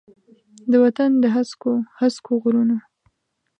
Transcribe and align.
د 0.71 0.73
وطن 0.83 1.11
د 1.23 1.25
هسکو، 1.35 1.73
هسکو 1.99 2.33
غرونو، 2.43 2.77